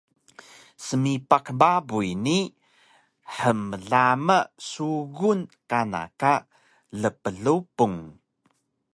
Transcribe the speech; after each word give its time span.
smipaq 0.85 1.45
babuy 1.61 2.09
ni 2.25 2.37
hmlama 3.35 4.37
sugun 4.69 5.39
kana 5.69 6.01
ka 6.19 6.33
lplupung 7.01 7.97